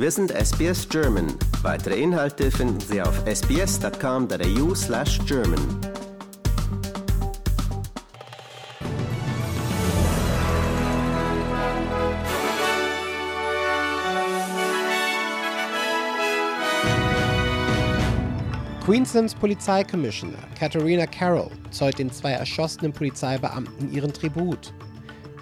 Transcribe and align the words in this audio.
Wir 0.00 0.12
sind 0.12 0.30
SBS 0.30 0.88
German. 0.88 1.26
Weitere 1.62 2.00
Inhalte 2.00 2.52
finden 2.52 2.78
Sie 2.78 3.02
auf 3.02 3.20
sbs.com.au/german. 3.26 5.58
Queenslands 18.84 19.34
Polizeikommissioner 19.34 20.38
Katharina 20.56 21.06
Carroll 21.06 21.50
zollt 21.72 21.98
den 21.98 22.12
zwei 22.12 22.34
erschossenen 22.34 22.92
Polizeibeamten 22.92 23.92
ihren 23.92 24.12
Tribut. 24.12 24.72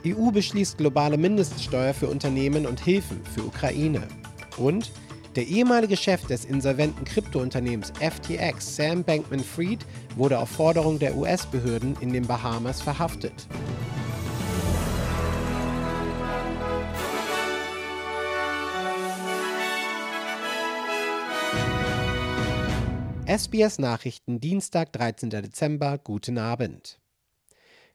EU 0.06 0.30
beschließt 0.30 0.78
globale 0.78 1.18
Mindeststeuer 1.18 1.92
für 1.92 2.09
Unternehmen 2.09 2.64
und 2.64 2.80
Hilfen 2.80 3.20
für 3.34 3.42
Ukraine. 3.42 4.09
Und 4.56 4.91
der 5.37 5.46
ehemalige 5.46 5.96
Chef 5.96 6.27
des 6.27 6.46
insolventen 6.46 7.05
Kryptounternehmens 7.05 7.92
FTX, 8.01 8.77
Sam 8.77 9.05
Bankman-Fried, 9.05 9.84
wurde 10.16 10.38
auf 10.38 10.48
Forderung 10.48 10.98
der 10.98 11.14
US-Behörden 11.16 11.97
in 12.01 12.12
den 12.12 12.27
Bahamas 12.27 12.80
verhaftet. 12.80 13.47
SBS 23.27 23.78
Nachrichten, 23.78 24.41
Dienstag, 24.41 24.92
13. 24.92 25.30
Dezember, 25.30 25.98
guten 25.98 26.38
Abend. 26.38 26.98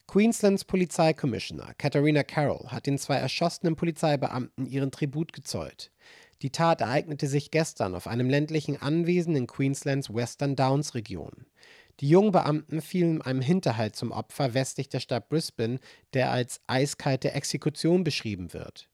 Queenslands 0.05 0.65
Polizeikommissioner 0.65 1.73
Katharina 1.77 2.23
Carroll 2.23 2.67
hat 2.67 2.85
den 2.85 2.97
zwei 2.97 3.15
erschossenen 3.15 3.77
Polizeibeamten 3.77 4.65
ihren 4.65 4.91
Tribut 4.91 5.31
gezollt. 5.31 5.89
Die 6.41 6.49
Tat 6.49 6.81
ereignete 6.81 7.27
sich 7.27 7.51
gestern 7.51 7.93
auf 7.93 8.07
einem 8.07 8.29
ländlichen 8.29 8.81
Anwesen 8.81 9.35
in 9.35 9.45
Queenslands 9.45 10.11
Western 10.11 10.55
Downs 10.55 10.95
Region. 10.95 11.45
Die 11.99 12.09
jungen 12.09 12.31
Beamten 12.31 12.81
fielen 12.81 13.21
einem 13.21 13.41
Hinterhalt 13.41 13.95
zum 13.95 14.11
Opfer 14.11 14.55
westlich 14.55 14.89
der 14.89 15.01
Stadt 15.01 15.29
Brisbane, 15.29 15.79
der 16.13 16.31
als 16.31 16.59
eiskalte 16.65 17.33
Exekution 17.33 18.03
beschrieben 18.03 18.53
wird. 18.53 18.89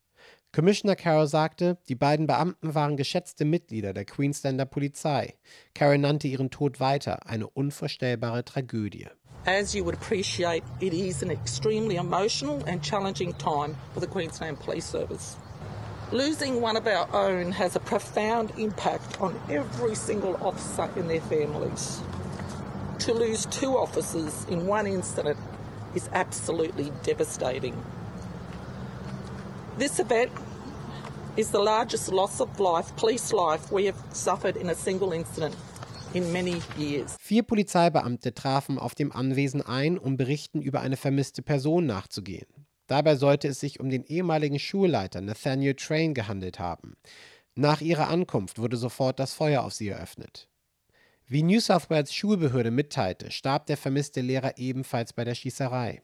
Commissioner 0.52 0.96
Carroll 0.96 1.28
sagte, 1.28 1.78
die 1.88 1.96
beiden 1.96 2.28
Beamten 2.28 2.74
waren 2.74 2.98
geschätzte 2.98 3.46
Mitglieder 3.46 3.94
der 3.94 4.06
Queenslander 4.06 4.66
Polizei. 4.66 5.36
Carroll 5.74 6.00
nannte 6.00 6.28
ihren 6.28 6.50
Tod 6.50 6.80
weiter 6.80 7.28
eine 7.28 7.48
unvorstellbare 7.48 8.44
Tragödie. 8.44 9.08
As 9.46 9.74
you 9.74 9.86
would 9.86 9.96
appreciate, 9.96 10.64
it 10.82 10.94
is 10.94 11.24
an 11.24 11.30
extremely 11.30 11.96
emotional 11.96 12.62
and 12.68 12.82
challenging 12.82 13.38
time 13.38 13.76
for 13.94 14.02
the 14.02 14.08
Queensland 14.08 14.60
Police 14.60 14.90
Service. 14.90 15.38
Losing 16.14 16.62
one 16.62 16.78
of 16.78 16.88
our 16.88 17.06
own 17.14 17.52
has 17.52 17.76
a 17.76 17.82
profound 17.82 18.54
impact 18.58 19.20
on 19.20 19.38
every 19.50 19.94
single 19.94 20.38
officer 20.38 20.90
and 20.96 21.10
their 21.10 21.20
families. 21.20 22.02
To 23.00 23.14
lose 23.14 23.46
two 23.48 23.78
officers 23.78 24.46
in 24.50 24.66
one 24.68 24.88
incident 24.88 25.38
is 25.96 26.10
absolutely 26.14 26.94
devastating. 27.04 27.76
This 29.78 30.00
event 30.00 30.32
is 31.36 31.52
the 31.52 31.60
largest 31.60 32.10
loss 32.14 32.40
of 32.40 32.58
life, 32.58 32.96
police 32.96 33.34
life, 33.34 33.70
we 33.70 33.84
have 33.88 33.98
suffered 34.14 34.56
in 34.56 34.70
a 34.70 34.76
single 34.76 35.12
incident. 35.12 35.56
In 36.14 36.32
many 36.32 36.62
years. 36.78 37.18
Vier 37.20 37.44
Polizeibeamte 37.44 38.34
trafen 38.34 38.80
auf 38.80 38.96
dem 38.96 39.12
Anwesen 39.12 39.62
ein, 39.62 39.98
um 39.98 40.16
Berichten 40.16 40.62
über 40.62 40.80
eine 40.80 40.96
vermisste 40.96 41.42
Person 41.42 41.86
nachzugehen. 41.86 42.48
Dabei 42.88 43.16
sollte 43.16 43.50
es 43.50 43.60
sich 43.60 43.80
um 43.80 43.90
den 43.90 44.06
ehemaligen 44.06 44.60
Schulleiter 44.60 45.22
Nathaniel 45.22 45.76
Train 45.76 46.14
gehandelt 46.14 46.60
haben. 46.60 46.96
Nach 47.56 47.82
ihrer 47.82 48.08
Ankunft 48.08 48.60
wurde 48.60 48.78
sofort 48.78 49.20
das 49.20 49.34
Feuer 49.34 49.64
auf 49.64 49.74
sie 49.74 49.90
eröffnet. 49.90 50.48
Wie 51.26 51.44
New 51.44 51.60
South 51.60 51.90
Wales 51.90 52.14
Schulbehörde 52.14 52.72
mitteilte, 52.72 53.32
starb 53.32 53.66
der 53.66 53.76
vermisste 53.76 54.22
Lehrer 54.22 54.58
ebenfalls 54.58 55.12
bei 55.12 55.26
der 55.26 55.36
Schießerei. 55.36 56.02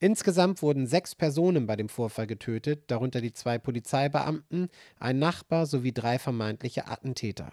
Insgesamt 0.00 0.62
wurden 0.62 0.86
sechs 0.86 1.14
Personen 1.14 1.66
bei 1.66 1.76
dem 1.76 1.88
Vorfall 1.88 2.26
getötet, 2.26 2.84
darunter 2.88 3.20
die 3.20 3.32
zwei 3.32 3.58
Polizeibeamten, 3.58 4.68
ein 4.98 5.18
Nachbar 5.18 5.66
sowie 5.66 5.92
drei 5.92 6.18
vermeintliche 6.18 6.88
Attentäter. 6.88 7.52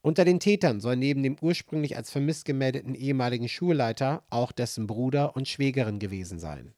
Unter 0.00 0.24
den 0.24 0.38
Tätern 0.38 0.80
soll 0.80 0.96
neben 0.96 1.22
dem 1.22 1.36
ursprünglich 1.40 1.96
als 1.96 2.10
vermisst 2.10 2.44
gemeldeten 2.44 2.94
ehemaligen 2.94 3.48
Schulleiter 3.48 4.22
auch 4.30 4.52
dessen 4.52 4.86
Bruder 4.86 5.34
und 5.34 5.48
Schwägerin 5.48 5.98
gewesen 5.98 6.38
sein. 6.38 6.74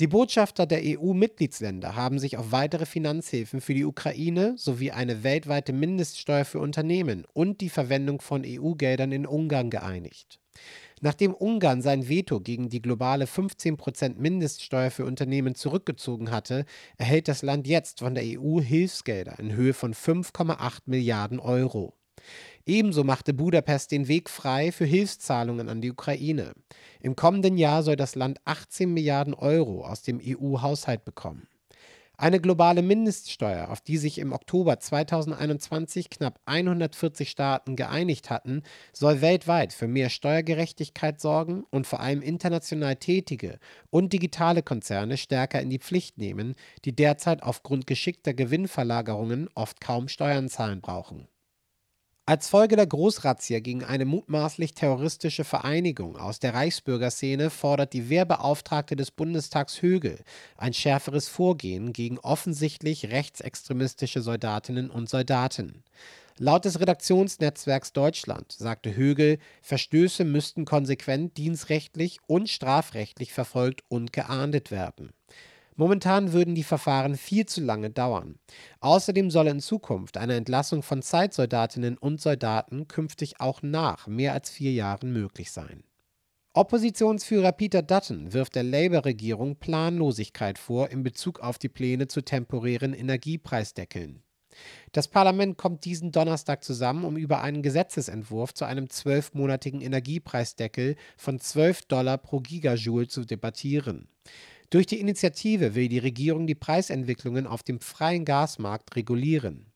Die 0.00 0.06
Botschafter 0.06 0.64
der 0.64 0.80
EU-Mitgliedsländer 0.82 1.94
haben 1.94 2.18
sich 2.18 2.38
auf 2.38 2.52
weitere 2.52 2.86
Finanzhilfen 2.86 3.60
für 3.60 3.74
die 3.74 3.84
Ukraine 3.84 4.54
sowie 4.56 4.92
eine 4.92 5.24
weltweite 5.24 5.74
Mindeststeuer 5.74 6.46
für 6.46 6.58
Unternehmen 6.58 7.26
und 7.34 7.60
die 7.60 7.68
Verwendung 7.68 8.22
von 8.22 8.42
EU-Geldern 8.46 9.12
in 9.12 9.26
Ungarn 9.26 9.68
geeinigt. 9.68 10.40
Nachdem 11.02 11.34
Ungarn 11.34 11.82
sein 11.82 12.08
Veto 12.08 12.40
gegen 12.40 12.70
die 12.70 12.80
globale 12.80 13.26
15% 13.26 14.14
Mindeststeuer 14.16 14.90
für 14.90 15.04
Unternehmen 15.04 15.54
zurückgezogen 15.54 16.30
hatte, 16.30 16.64
erhält 16.96 17.28
das 17.28 17.42
Land 17.42 17.66
jetzt 17.66 17.98
von 17.98 18.14
der 18.14 18.24
EU 18.24 18.58
Hilfsgelder 18.58 19.38
in 19.38 19.52
Höhe 19.52 19.74
von 19.74 19.92
5,8 19.92 20.78
Milliarden 20.86 21.40
Euro. 21.40 21.92
Ebenso 22.66 23.04
machte 23.04 23.34
Budapest 23.34 23.90
den 23.90 24.08
Weg 24.08 24.28
frei 24.28 24.72
für 24.72 24.84
Hilfszahlungen 24.84 25.68
an 25.68 25.80
die 25.80 25.90
Ukraine. 25.90 26.52
Im 27.00 27.16
kommenden 27.16 27.56
Jahr 27.56 27.82
soll 27.82 27.96
das 27.96 28.14
Land 28.14 28.38
18 28.44 28.92
Milliarden 28.92 29.34
Euro 29.34 29.84
aus 29.84 30.02
dem 30.02 30.20
EU-Haushalt 30.22 31.04
bekommen. 31.04 31.48
Eine 32.20 32.38
globale 32.38 32.82
Mindeststeuer, 32.82 33.70
auf 33.70 33.80
die 33.80 33.96
sich 33.96 34.18
im 34.18 34.34
Oktober 34.34 34.78
2021 34.78 36.10
knapp 36.10 36.38
140 36.44 37.30
Staaten 37.30 37.76
geeinigt 37.76 38.28
hatten, 38.28 38.62
soll 38.92 39.22
weltweit 39.22 39.72
für 39.72 39.88
mehr 39.88 40.10
Steuergerechtigkeit 40.10 41.18
sorgen 41.18 41.64
und 41.70 41.86
vor 41.86 42.00
allem 42.00 42.20
international 42.20 42.96
tätige 42.96 43.58
und 43.88 44.12
digitale 44.12 44.62
Konzerne 44.62 45.16
stärker 45.16 45.62
in 45.62 45.70
die 45.70 45.78
Pflicht 45.78 46.18
nehmen, 46.18 46.56
die 46.84 46.94
derzeit 46.94 47.42
aufgrund 47.42 47.86
geschickter 47.86 48.34
Gewinnverlagerungen 48.34 49.48
oft 49.54 49.80
kaum 49.80 50.08
Steuern 50.08 50.50
zahlen 50.50 50.82
brauchen. 50.82 51.26
Als 52.30 52.48
Folge 52.48 52.76
der 52.76 52.86
Großrazzia 52.86 53.58
gegen 53.58 53.82
eine 53.82 54.04
mutmaßlich 54.04 54.74
terroristische 54.74 55.42
Vereinigung 55.42 56.16
aus 56.16 56.38
der 56.38 56.54
Reichsbürgerszene 56.54 57.50
fordert 57.50 57.92
die 57.92 58.08
Wehrbeauftragte 58.08 58.94
des 58.94 59.10
Bundestags 59.10 59.82
Högel 59.82 60.20
ein 60.56 60.72
schärferes 60.72 61.26
Vorgehen 61.26 61.92
gegen 61.92 62.20
offensichtlich 62.20 63.10
rechtsextremistische 63.10 64.22
Soldatinnen 64.22 64.90
und 64.90 65.08
Soldaten. 65.08 65.82
Laut 66.38 66.66
des 66.66 66.78
Redaktionsnetzwerks 66.78 67.92
Deutschland 67.92 68.52
sagte 68.52 68.94
Högel, 68.94 69.40
Verstöße 69.62 70.22
müssten 70.24 70.64
konsequent 70.64 71.36
dienstrechtlich 71.36 72.20
und 72.28 72.48
strafrechtlich 72.48 73.32
verfolgt 73.32 73.82
und 73.88 74.12
geahndet 74.12 74.70
werden. 74.70 75.10
Momentan 75.80 76.34
würden 76.34 76.54
die 76.54 76.62
Verfahren 76.62 77.16
viel 77.16 77.46
zu 77.46 77.62
lange 77.62 77.88
dauern. 77.88 78.38
Außerdem 78.80 79.30
soll 79.30 79.46
in 79.46 79.60
Zukunft 79.60 80.18
eine 80.18 80.34
Entlassung 80.34 80.82
von 80.82 81.00
Zeitsoldatinnen 81.00 81.96
und 81.96 82.20
Soldaten 82.20 82.86
künftig 82.86 83.40
auch 83.40 83.62
nach 83.62 84.06
mehr 84.06 84.34
als 84.34 84.50
vier 84.50 84.72
Jahren 84.72 85.10
möglich 85.10 85.52
sein. 85.52 85.82
Oppositionsführer 86.52 87.52
Peter 87.52 87.80
Dutton 87.80 88.34
wirft 88.34 88.56
der 88.56 88.64
Labour-Regierung 88.64 89.56
Planlosigkeit 89.56 90.58
vor 90.58 90.90
in 90.90 91.02
Bezug 91.02 91.40
auf 91.40 91.56
die 91.56 91.70
Pläne 91.70 92.08
zu 92.08 92.20
temporären 92.20 92.92
Energiepreisdeckeln. 92.92 94.22
Das 94.92 95.08
Parlament 95.08 95.56
kommt 95.56 95.86
diesen 95.86 96.12
Donnerstag 96.12 96.62
zusammen, 96.62 97.06
um 97.06 97.16
über 97.16 97.40
einen 97.40 97.62
Gesetzesentwurf 97.62 98.52
zu 98.52 98.66
einem 98.66 98.90
zwölfmonatigen 98.90 99.80
Energiepreisdeckel 99.80 100.96
von 101.16 101.40
12 101.40 101.86
Dollar 101.86 102.18
pro 102.18 102.40
Gigajoule 102.40 103.08
zu 103.08 103.24
debattieren. 103.24 104.08
Durch 104.70 104.86
die 104.86 105.00
Initiative 105.00 105.74
will 105.74 105.88
die 105.88 105.98
Regierung 105.98 106.46
die 106.46 106.54
Preisentwicklungen 106.54 107.48
auf 107.48 107.64
dem 107.64 107.80
freien 107.80 108.24
Gasmarkt 108.24 108.94
regulieren. 108.94 109.66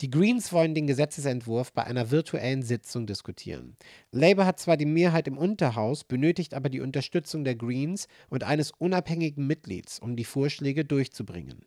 Die 0.00 0.10
Greens 0.10 0.52
wollen 0.52 0.74
den 0.74 0.88
Gesetzesentwurf 0.88 1.72
bei 1.72 1.84
einer 1.84 2.10
virtuellen 2.10 2.64
Sitzung 2.64 3.06
diskutieren. 3.06 3.76
Labour 4.10 4.44
hat 4.44 4.58
zwar 4.58 4.76
die 4.76 4.86
Mehrheit 4.86 5.28
im 5.28 5.38
Unterhaus, 5.38 6.02
benötigt 6.02 6.52
aber 6.52 6.68
die 6.68 6.80
Unterstützung 6.80 7.44
der 7.44 7.54
Greens 7.54 8.08
und 8.28 8.42
eines 8.42 8.72
unabhängigen 8.72 9.46
Mitglieds, 9.46 10.00
um 10.00 10.16
die 10.16 10.24
Vorschläge 10.24 10.84
durchzubringen. 10.84 11.64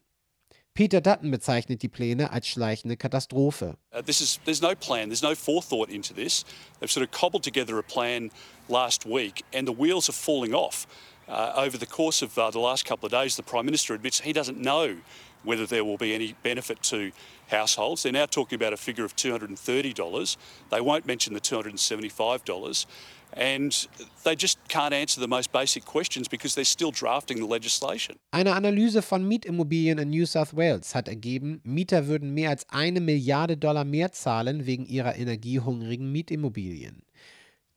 Peter 0.73 0.99
Dutton 0.99 1.31
bezeichnet 1.31 1.81
die 1.81 1.87
Pläne 1.87 2.31
als 2.31 2.47
schleichende 2.47 2.97
Katastrophe. 2.97 3.77
Uh, 3.91 4.01
this 4.01 4.19
is, 4.19 4.39
there's 4.43 4.61
no 4.61 4.75
plan, 4.75 5.09
there's 5.09 5.23
no 5.23 5.33
forethought 5.33 5.89
into 5.89 6.13
this. 6.13 6.45
They've 6.79 6.91
sort 6.91 7.07
of 7.07 7.17
cobbled 7.17 7.43
together 7.43 7.79
a 7.79 7.81
plan 7.81 8.29
last 8.67 9.05
week 9.05 9.43
and 9.53 9.67
the 9.67 9.73
wheels 9.73 10.09
are 10.09 10.13
falling 10.13 10.53
off. 10.53 10.85
Uh, 11.27 11.53
over 11.55 11.77
the 11.77 11.85
course 11.85 12.21
of 12.21 12.37
uh, 12.37 12.49
the 12.51 12.59
last 12.59 12.85
couple 12.85 13.05
of 13.05 13.11
days, 13.11 13.35
the 13.35 13.43
Prime 13.43 13.65
Minister 13.65 13.93
admits 13.93 14.21
he 14.21 14.33
doesn't 14.33 14.57
know 14.57 14.97
whether 15.43 15.65
there 15.65 15.83
will 15.83 15.97
be 15.97 16.13
any 16.13 16.35
benefit 16.43 16.81
to 16.83 17.11
households. 17.49 18.03
They're 18.03 18.11
now 18.11 18.25
talking 18.25 18.55
about 18.55 18.73
a 18.73 18.77
figure 18.77 19.05
of 19.05 19.15
$230. 19.15 20.37
They 20.69 20.81
won't 20.81 21.05
mention 21.05 21.33
the 21.33 21.41
$275. 21.41 22.85
and 23.33 23.87
they 24.23 24.35
just 24.35 24.57
can't 24.67 24.93
answer 24.93 25.19
the 25.19 25.27
most 25.27 25.51
basic 25.51 25.85
questions 25.85 26.27
because 26.27 26.55
they're 26.55 26.65
still 26.65 26.91
drafting 26.91 27.39
the 27.39 27.45
legislation. 27.45 28.17
Eine 28.31 28.53
Analyse 28.53 29.01
von 29.01 29.27
Mietimmobilien 29.27 29.99
in 29.99 30.09
New 30.09 30.25
South 30.25 30.55
Wales 30.55 30.95
hat 30.95 31.07
ergeben, 31.07 31.61
Mieter 31.63 32.07
würden 32.07 32.33
mehr 32.33 32.49
als 32.49 32.65
eine 32.69 33.01
Milliarde 33.01 33.57
Dollar 33.57 33.83
mehr 33.83 34.11
zahlen 34.11 34.65
wegen 34.65 34.85
ihrer 34.85 35.15
energiehungrigen 35.15 36.11
Mietimmobilien. 36.11 37.03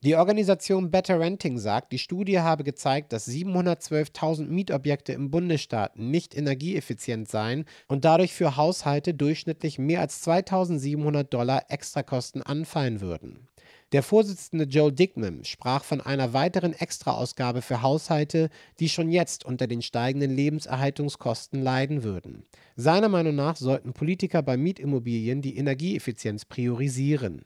Die 0.02 0.16
Organisation 0.16 0.90
Better 0.90 1.20
Renting 1.20 1.58
sagt, 1.58 1.92
die 1.92 1.98
Studie 1.98 2.40
habe 2.40 2.64
gezeigt, 2.64 3.12
dass 3.12 3.28
712.000 3.28 4.46
Mietobjekte 4.46 5.12
im 5.12 5.30
Bundesstaat 5.30 5.98
nicht 5.98 6.34
energieeffizient 6.34 7.28
seien 7.28 7.66
und 7.86 8.06
dadurch 8.06 8.32
für 8.32 8.56
Haushalte 8.56 9.12
durchschnittlich 9.12 9.78
mehr 9.78 10.00
als 10.00 10.26
2.700 10.26 11.24
Dollar 11.24 11.64
Extrakosten 11.68 12.42
anfallen 12.42 13.02
würden. 13.02 13.46
Der 13.92 14.02
Vorsitzende 14.02 14.64
Joel 14.64 14.92
Dickman 14.92 15.44
sprach 15.44 15.84
von 15.84 16.00
einer 16.00 16.32
weiteren 16.32 16.72
Extraausgabe 16.72 17.60
für 17.60 17.82
Haushalte, 17.82 18.48
die 18.78 18.88
schon 18.88 19.10
jetzt 19.10 19.44
unter 19.44 19.66
den 19.66 19.82
steigenden 19.82 20.34
Lebenserhaltungskosten 20.34 21.60
leiden 21.60 22.04
würden. 22.04 22.44
Seiner 22.74 23.10
Meinung 23.10 23.34
nach 23.34 23.56
sollten 23.56 23.92
Politiker 23.92 24.42
bei 24.42 24.56
Mietimmobilien 24.56 25.42
die 25.42 25.58
Energieeffizienz 25.58 26.46
priorisieren. 26.46 27.42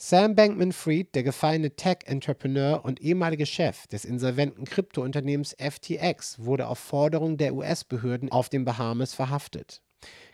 Sam 0.00 0.36
Bankman-Fried, 0.36 1.12
der 1.16 1.24
gefallene 1.24 1.74
Tech-Entrepreneur 1.74 2.84
und 2.84 3.00
ehemalige 3.00 3.46
Chef 3.46 3.88
des 3.88 4.04
insolventen 4.04 4.64
Kryptounternehmens 4.64 5.56
FTX, 5.58 6.38
wurde 6.38 6.68
auf 6.68 6.78
Forderung 6.78 7.36
der 7.36 7.52
US-Behörden 7.52 8.30
auf 8.30 8.48
den 8.48 8.64
Bahamas 8.64 9.12
verhaftet. 9.12 9.82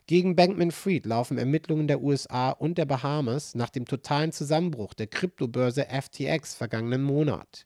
Gegen 0.06 0.36
Bankman-Fried 0.36 1.06
laufen 1.06 1.38
Ermittlungen 1.38 1.88
der 1.88 2.02
USA 2.02 2.50
und 2.50 2.76
der 2.76 2.84
Bahamas 2.84 3.54
nach 3.54 3.70
dem 3.70 3.86
totalen 3.86 4.32
Zusammenbruch 4.32 4.92
der 4.92 5.06
Kryptobörse 5.06 5.86
FTX 5.86 6.54
vergangenen 6.54 7.02
Monat. 7.02 7.64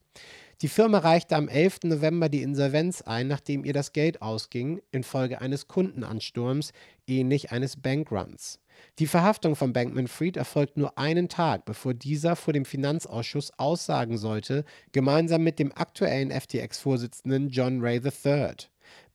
Die 0.62 0.68
Firma 0.68 0.98
reichte 0.98 1.34
am 1.34 1.48
11. 1.48 1.80
November 1.82 2.28
die 2.28 2.42
Insolvenz 2.42 3.02
ein, 3.02 3.26
nachdem 3.26 3.64
ihr 3.64 3.72
das 3.72 3.92
Geld 3.92 4.22
ausging, 4.22 4.80
infolge 4.92 5.40
eines 5.40 5.66
Kundenansturms, 5.66 6.70
ähnlich 7.08 7.50
eines 7.50 7.76
Bankruns. 7.76 8.60
Die 8.98 9.06
Verhaftung 9.06 9.56
von 9.56 9.72
Bankman-Fried 9.72 10.36
erfolgt 10.36 10.76
nur 10.76 10.98
einen 10.98 11.28
Tag, 11.28 11.64
bevor 11.64 11.94
dieser 11.94 12.36
vor 12.36 12.52
dem 12.52 12.64
Finanzausschuss 12.64 13.52
aussagen 13.58 14.18
sollte, 14.18 14.64
gemeinsam 14.92 15.42
mit 15.42 15.58
dem 15.58 15.72
aktuellen 15.72 16.30
FTX-Vorsitzenden 16.30 17.48
John 17.48 17.80
Ray 17.80 18.00
III. 18.04 18.54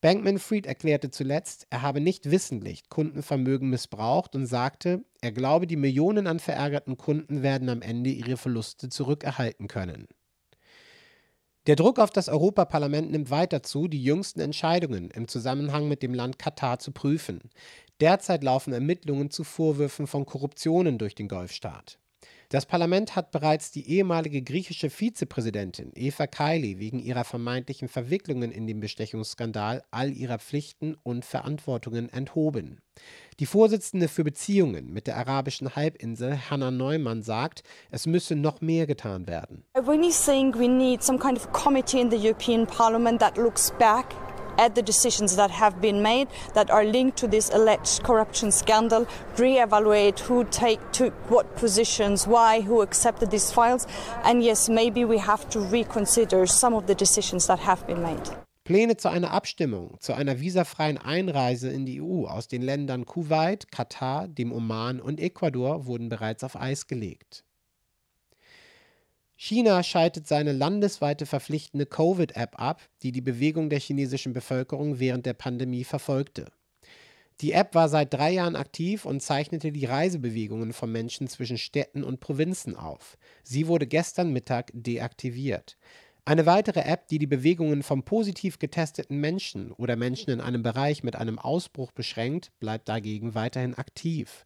Bankman-Fried 0.01 0.65
erklärte 0.65 1.11
zuletzt, 1.11 1.65
er 1.69 1.81
habe 1.81 2.01
nicht 2.01 2.29
wissentlich 2.29 2.89
Kundenvermögen 2.89 3.69
missbraucht 3.69 4.35
und 4.35 4.45
sagte, 4.45 5.03
er 5.21 5.31
glaube, 5.31 5.65
die 5.65 5.77
Millionen 5.77 6.27
an 6.27 6.39
verärgerten 6.39 6.97
Kunden 6.97 7.41
werden 7.41 7.69
am 7.69 7.81
Ende 7.81 8.09
ihre 8.09 8.37
Verluste 8.37 8.89
zurückerhalten 8.89 9.67
können. 9.67 10.07
Der 11.65 11.77
Druck 11.77 11.99
auf 11.99 12.09
das 12.09 12.27
Europaparlament 12.27 13.11
nimmt 13.11 13.31
weiter 13.31 13.63
zu, 13.63 13.87
die 13.87 14.03
jüngsten 14.03 14.41
Entscheidungen 14.41 15.09
im 15.11 15.29
Zusammenhang 15.29 15.87
mit 15.87 16.03
dem 16.03 16.13
Land 16.13 16.37
Katar 16.37 16.79
zu 16.79 16.91
prüfen. 16.91 17.39
Derzeit 18.03 18.43
laufen 18.43 18.73
Ermittlungen 18.73 19.31
zu 19.31 19.45
Vorwürfen 19.45 20.07
von 20.07 20.25
Korruptionen 20.25 20.97
durch 20.97 21.15
den 21.15 21.29
Golfstaat. 21.29 21.99
Das 22.49 22.65
Parlament 22.65 23.15
hat 23.15 23.31
bereits 23.31 23.71
die 23.71 23.89
ehemalige 23.89 24.41
griechische 24.41 24.89
Vizepräsidentin 24.89 25.93
Eva 25.95 26.27
Kaili 26.27 26.79
wegen 26.79 26.99
ihrer 26.99 27.23
vermeintlichen 27.23 27.87
Verwicklungen 27.87 28.51
in 28.51 28.67
den 28.67 28.81
Bestechungsskandal 28.81 29.83
all 29.89 30.11
ihrer 30.11 30.37
Pflichten 30.37 30.97
und 31.03 31.23
Verantwortungen 31.23 32.09
enthoben. 32.09 32.81
Die 33.39 33.45
Vorsitzende 33.45 34.09
für 34.09 34.25
Beziehungen 34.25 34.91
mit 34.91 35.07
der 35.07 35.15
arabischen 35.15 35.73
Halbinsel, 35.73 36.49
Hannah 36.49 36.71
Neumann, 36.71 37.23
sagt, 37.23 37.63
es 37.89 38.05
müsse 38.05 38.35
noch 38.35 38.59
mehr 38.59 38.85
getan 38.85 39.27
werden. 39.27 39.63
I 39.77 39.79
really 39.79 40.11
think 40.11 40.59
we 40.59 40.67
need 40.67 41.01
some 41.01 41.17
kind 41.17 41.37
of 41.37 41.53
committee 41.53 42.01
in 42.01 42.11
the 42.11 42.17
European 42.17 42.67
Parliament 42.67 43.21
that 43.21 43.37
looks 43.37 43.71
back 43.79 44.13
at 44.57 44.75
the 44.75 44.81
decisions 44.81 45.35
that 45.35 45.51
have 45.51 45.81
been 45.81 46.01
made 46.01 46.27
that 46.53 46.69
are 46.69 46.83
linked 46.83 47.17
to 47.17 47.27
this 47.27 47.49
alleged 47.53 48.03
corruption 48.03 48.51
scandal, 48.51 49.07
re-evaluate 49.37 50.19
who 50.21 50.43
take, 50.45 50.79
took 50.91 51.13
what 51.29 51.55
positions, 51.55 52.27
why, 52.27 52.61
who 52.61 52.81
accepted 52.81 53.31
these 53.31 53.51
files, 53.51 53.87
and 54.23 54.43
yes, 54.43 54.69
maybe 54.69 55.05
we 55.05 55.17
have 55.17 55.49
to 55.49 55.59
reconsider 55.59 56.45
some 56.45 56.73
of 56.73 56.87
the 56.87 56.95
decisions 56.95 57.47
that 57.47 57.59
have 57.59 57.85
been 57.87 58.01
made. 58.01 58.29
Pläne 58.65 58.95
zu 58.95 59.09
einer 59.09 59.31
Abstimmung 59.31 59.97
zu 59.99 60.13
einer 60.13 60.39
visafreien 60.39 60.97
Einreise 60.97 61.69
in 61.69 61.85
die 61.85 62.01
EU 62.01 62.27
aus 62.27 62.47
den 62.47 62.61
Ländern 62.61 63.05
Kuwait, 63.05 63.69
Katar, 63.71 64.29
dem 64.29 64.53
Oman 64.53 65.01
und 65.01 65.19
Ecuador 65.19 65.85
wurden 65.85 66.07
bereits 66.07 66.45
auf 66.45 66.55
Eis 66.55 66.87
gelegt. 66.87 67.43
China 69.45 69.83
schaltet 69.83 70.25
seine 70.25 70.53
landesweite 70.53 71.25
verpflichtende 71.25 71.85
Covid-App 71.85 72.61
ab, 72.61 72.81
die 73.01 73.11
die 73.11 73.19
Bewegung 73.19 73.69
der 73.69 73.81
chinesischen 73.81 74.31
Bevölkerung 74.31 74.99
während 74.99 75.25
der 75.25 75.33
Pandemie 75.33 75.83
verfolgte. 75.83 76.45
Die 77.41 77.51
App 77.51 77.75
war 77.75 77.89
seit 77.89 78.13
drei 78.13 78.31
Jahren 78.31 78.55
aktiv 78.55 79.03
und 79.03 79.21
zeichnete 79.21 79.73
die 79.73 79.83
Reisebewegungen 79.83 80.71
von 80.71 80.89
Menschen 80.93 81.27
zwischen 81.27 81.57
Städten 81.57 82.05
und 82.05 82.21
Provinzen 82.21 82.77
auf. 82.77 83.17
Sie 83.43 83.67
wurde 83.67 83.85
gestern 83.85 84.31
Mittag 84.31 84.71
deaktiviert. 84.73 85.75
Eine 86.23 86.45
weitere 86.45 86.79
App, 86.79 87.09
die 87.09 87.19
die 87.19 87.27
Bewegungen 87.27 87.83
von 87.83 88.03
positiv 88.03 88.59
getesteten 88.59 89.19
Menschen 89.19 89.73
oder 89.73 89.97
Menschen 89.97 90.29
in 90.29 90.39
einem 90.39 90.63
Bereich 90.63 91.03
mit 91.03 91.17
einem 91.17 91.37
Ausbruch 91.37 91.91
beschränkt, 91.91 92.53
bleibt 92.61 92.87
dagegen 92.87 93.35
weiterhin 93.35 93.73
aktiv. 93.73 94.45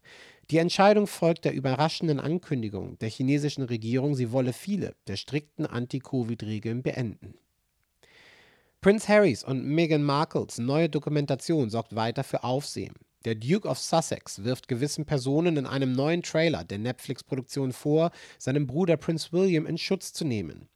Die 0.50 0.56
Entscheidung 0.56 1.06
folgt 1.06 1.44
der 1.44 1.52
überraschenden 1.52 2.18
Ankündigung 2.18 2.98
der 3.00 3.10
chinesischen 3.10 3.64
Regierung, 3.64 4.14
sie 4.14 4.32
wolle 4.32 4.54
viele 4.54 4.94
der 5.06 5.16
strikten 5.16 5.66
Anti-Covid-Regeln 5.66 6.82
beenden. 6.82 7.34
Prince 8.80 9.08
Harrys 9.08 9.44
und 9.44 9.62
Meghan 9.64 10.02
Markles 10.02 10.56
neue 10.56 10.88
Dokumentation 10.88 11.68
sorgt 11.68 11.94
weiter 11.94 12.24
für 12.24 12.44
Aufsehen. 12.44 12.94
Der 13.26 13.34
Duke 13.34 13.68
of 13.68 13.78
Sussex 13.78 14.44
wirft 14.44 14.68
gewissen 14.68 15.04
Personen 15.04 15.58
in 15.58 15.66
einem 15.66 15.92
neuen 15.92 16.22
Trailer 16.22 16.64
der 16.64 16.78
Netflix-Produktion 16.78 17.72
vor, 17.72 18.10
seinen 18.38 18.66
Bruder 18.66 18.96
Prince 18.96 19.32
William 19.32 19.66
in 19.66 19.76
Schutz 19.76 20.14
zu 20.14 20.24
nehmen. 20.24 20.68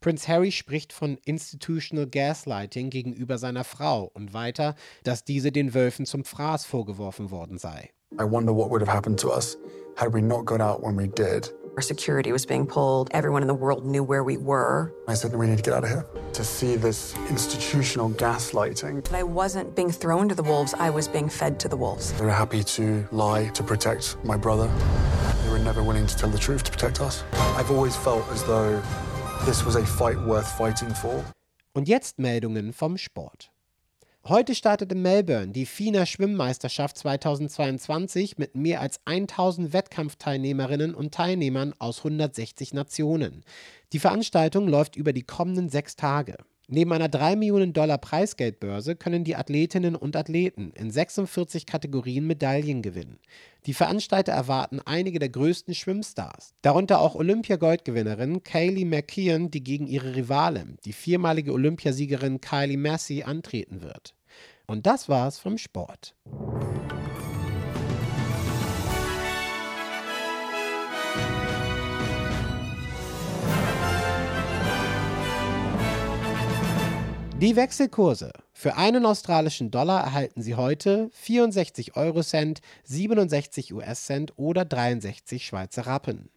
Prince 0.00 0.28
Harry 0.28 0.52
spricht 0.52 0.92
von 0.92 1.18
Institutional 1.24 2.06
Gaslighting 2.06 2.88
gegenüber 2.88 3.36
seiner 3.36 3.64
Frau 3.64 4.04
und 4.14 4.32
weiter, 4.32 4.76
dass 5.02 5.24
diese 5.24 5.52
den 5.52 5.74
Wölfen 5.74 6.06
zum 6.06 6.24
Fraß 6.24 6.64
vorgeworfen 6.64 7.30
worden 7.30 7.58
sei. 7.58 7.90
I 8.16 8.24
wonder 8.24 8.52
what 8.52 8.70
would 8.70 8.80
have 8.80 8.88
happened 8.88 9.18
to 9.20 9.30
us 9.30 9.56
had 9.96 10.12
we 10.14 10.22
not 10.22 10.44
got 10.44 10.60
out 10.60 10.82
when 10.82 10.96
we 10.96 11.08
did. 11.08 11.48
Our 11.76 11.82
security 11.82 12.32
was 12.32 12.44
being 12.44 12.66
pulled. 12.66 13.08
Everyone 13.12 13.42
in 13.42 13.48
the 13.48 13.54
world 13.54 13.86
knew 13.86 14.02
where 14.02 14.24
we 14.24 14.36
were. 14.36 14.92
I 15.06 15.14
said, 15.14 15.32
we 15.34 15.46
need 15.46 15.58
to 15.58 15.62
get 15.62 15.74
out 15.74 15.84
of 15.84 15.90
here. 15.90 16.04
To 16.32 16.42
see 16.42 16.74
this 16.74 17.14
institutional 17.28 18.10
gaslighting. 18.10 19.04
But 19.04 19.14
I 19.14 19.22
wasn't 19.22 19.76
being 19.76 19.92
thrown 19.92 20.28
to 20.28 20.34
the 20.34 20.42
wolves, 20.42 20.74
I 20.74 20.90
was 20.90 21.06
being 21.06 21.28
fed 21.28 21.60
to 21.60 21.68
the 21.68 21.76
wolves. 21.76 22.12
They 22.14 22.24
were 22.24 22.32
happy 22.32 22.64
to 22.64 23.06
lie 23.12 23.48
to 23.50 23.62
protect 23.62 24.16
my 24.24 24.36
brother. 24.36 24.68
They 25.44 25.50
were 25.50 25.60
never 25.60 25.84
willing 25.84 26.06
to 26.06 26.16
tell 26.16 26.30
the 26.30 26.38
truth 26.38 26.64
to 26.64 26.72
protect 26.72 27.00
us. 27.00 27.22
I've 27.56 27.70
always 27.70 27.94
felt 27.94 28.28
as 28.30 28.42
though 28.44 28.82
this 29.44 29.64
was 29.64 29.76
a 29.76 29.86
fight 29.86 30.18
worth 30.22 30.50
fighting 30.58 30.92
for. 30.94 31.24
Und 31.76 31.86
jetzt 31.86 32.18
Meldungen 32.18 32.74
vom 32.74 32.96
Sport. 32.96 33.50
Heute 34.28 34.54
startet 34.54 34.92
in 34.92 35.00
Melbourne 35.00 35.52
die 35.52 35.64
FINA 35.64 36.04
Schwimmmeisterschaft 36.04 36.98
2022 36.98 38.36
mit 38.36 38.54
mehr 38.54 38.82
als 38.82 39.00
1000 39.06 39.72
Wettkampfteilnehmerinnen 39.72 40.94
und 40.94 41.14
Teilnehmern 41.14 41.72
aus 41.78 42.00
160 42.00 42.74
Nationen. 42.74 43.42
Die 43.94 43.98
Veranstaltung 43.98 44.68
läuft 44.68 44.96
über 44.96 45.14
die 45.14 45.22
kommenden 45.22 45.70
sechs 45.70 45.96
Tage. 45.96 46.36
Neben 46.70 46.92
einer 46.92 47.08
3 47.08 47.36
Millionen 47.36 47.72
Dollar 47.72 47.96
Preisgeldbörse 47.96 48.96
können 48.96 49.24
die 49.24 49.34
Athletinnen 49.34 49.96
und 49.96 50.14
Athleten 50.14 50.72
in 50.72 50.90
46 50.90 51.64
Kategorien 51.64 52.26
Medaillen 52.26 52.82
gewinnen. 52.82 53.20
Die 53.64 53.72
Veranstalter 53.72 54.32
erwarten 54.32 54.80
einige 54.84 55.20
der 55.20 55.30
größten 55.30 55.74
Schwimmstars, 55.74 56.52
darunter 56.60 57.00
auch 57.00 57.14
Olympiagoldgewinnerin 57.14 58.42
Kaylee 58.42 58.84
McKeon, 58.84 59.50
die 59.50 59.64
gegen 59.64 59.86
ihre 59.86 60.14
Rivalin, 60.16 60.76
die 60.84 60.92
viermalige 60.92 61.54
Olympiasiegerin 61.54 62.42
Kylie 62.42 62.76
Massey, 62.76 63.22
antreten 63.22 63.80
wird. 63.80 64.17
Und 64.70 64.86
das 64.86 65.08
war's 65.08 65.38
vom 65.38 65.56
Sport. 65.56 66.14
Die 77.40 77.56
Wechselkurse. 77.56 78.32
Für 78.52 78.76
einen 78.76 79.06
australischen 79.06 79.70
Dollar 79.70 80.02
erhalten 80.02 80.42
Sie 80.42 80.54
heute 80.54 81.08
64 81.12 81.96
Eurocent, 81.96 82.60
67 82.84 83.72
US-Cent 83.72 84.34
oder 84.36 84.66
63 84.66 85.46
Schweizer 85.46 85.86
Rappen. 85.86 86.28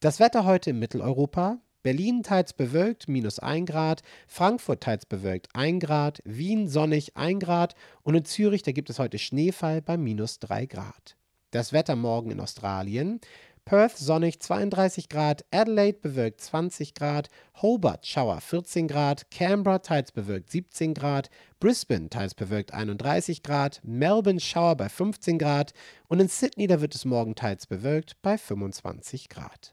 Das 0.00 0.20
Wetter 0.20 0.44
heute 0.44 0.70
in 0.70 0.78
Mitteleuropa. 0.78 1.58
Berlin 1.82 2.22
teils 2.22 2.52
bewölkt, 2.52 3.08
minus 3.08 3.38
1 3.38 3.68
Grad, 3.68 4.02
Frankfurt 4.28 4.82
teils 4.82 5.06
bewölkt 5.06 5.48
1 5.54 5.84
Grad, 5.84 6.22
Wien 6.24 6.68
sonnig 6.68 7.16
1 7.16 7.40
Grad 7.40 7.74
und 8.02 8.14
in 8.14 8.24
Zürich, 8.24 8.62
da 8.62 8.72
gibt 8.72 8.90
es 8.90 8.98
heute 8.98 9.18
Schneefall 9.18 9.82
bei 9.82 9.96
minus 9.96 10.38
3 10.38 10.66
Grad. 10.66 11.16
Das 11.50 11.72
Wetter 11.72 11.96
morgen 11.96 12.30
in 12.30 12.40
Australien. 12.40 13.20
Perth 13.64 13.96
sonnig 13.96 14.40
32 14.40 15.08
Grad, 15.08 15.44
Adelaide 15.52 15.98
bewölkt 16.00 16.40
20 16.40 16.94
Grad, 16.94 17.28
Hobart 17.60 18.06
Schauer 18.06 18.40
14 18.40 18.88
Grad, 18.88 19.30
Canberra 19.30 19.78
teils 19.78 20.10
bewölkt 20.10 20.50
17 20.50 20.94
Grad, 20.94 21.30
Brisbane 21.60 22.10
teils 22.10 22.34
bewölkt 22.34 22.74
31 22.74 23.44
Grad, 23.44 23.80
Melbourne 23.84 24.40
Schauer 24.40 24.76
bei 24.76 24.88
15 24.88 25.38
Grad 25.38 25.74
und 26.08 26.18
in 26.18 26.28
Sydney 26.28 26.66
da 26.66 26.80
wird 26.80 26.94
es 26.96 27.04
morgen 27.04 27.36
teils 27.36 27.68
bewölkt 27.68 28.20
bei 28.20 28.36
25 28.36 29.28
Grad. 29.28 29.72